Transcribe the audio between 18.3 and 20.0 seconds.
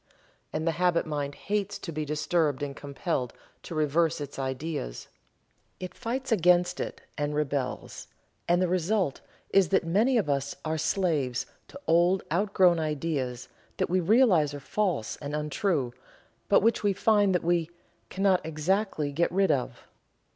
exactly get rid of."